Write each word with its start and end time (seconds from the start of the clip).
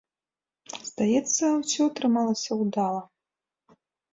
Здаецца, 0.87 1.43
усё 1.59 1.81
атрымалася 1.91 2.51
ўдала. 2.63 3.01